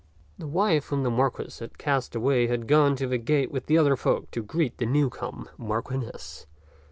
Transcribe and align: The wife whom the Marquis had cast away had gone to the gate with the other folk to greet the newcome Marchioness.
The 0.39 0.47
wife 0.47 0.87
whom 0.87 1.03
the 1.03 1.11
Marquis 1.11 1.59
had 1.59 1.77
cast 1.77 2.15
away 2.15 2.47
had 2.47 2.65
gone 2.67 2.95
to 2.95 3.05
the 3.05 3.19
gate 3.19 3.51
with 3.51 3.67
the 3.67 3.77
other 3.77 3.95
folk 3.95 4.31
to 4.31 4.41
greet 4.41 4.79
the 4.79 4.87
newcome 4.87 5.47
Marchioness. 5.59 6.47